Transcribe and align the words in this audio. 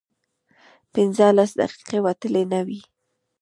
پينځلس 0.93 1.51
دقيقې 1.59 1.99
وتلې 2.05 2.43
نه 2.51 2.59
وې. 2.67 2.81